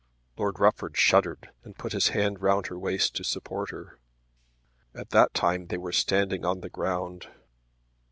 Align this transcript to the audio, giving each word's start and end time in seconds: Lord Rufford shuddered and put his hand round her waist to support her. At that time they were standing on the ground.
Lord 0.35 0.59
Rufford 0.59 0.97
shuddered 0.97 1.51
and 1.63 1.77
put 1.77 1.91
his 1.93 2.07
hand 2.07 2.41
round 2.41 2.65
her 2.65 2.79
waist 2.79 3.15
to 3.17 3.23
support 3.23 3.69
her. 3.69 3.99
At 4.95 5.11
that 5.11 5.35
time 5.35 5.67
they 5.67 5.77
were 5.77 5.91
standing 5.91 6.43
on 6.43 6.61
the 6.61 6.71
ground. 6.71 7.27